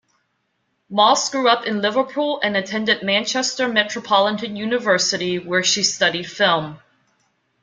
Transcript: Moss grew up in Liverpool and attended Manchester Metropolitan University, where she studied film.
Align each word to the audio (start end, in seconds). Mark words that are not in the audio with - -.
Moss 0.89 1.29
grew 1.29 1.47
up 1.47 1.63
in 1.67 1.79
Liverpool 1.83 2.39
and 2.41 2.57
attended 2.57 3.03
Manchester 3.03 3.67
Metropolitan 3.67 4.55
University, 4.55 5.37
where 5.37 5.61
she 5.63 5.83
studied 5.83 6.23
film. 6.25 6.79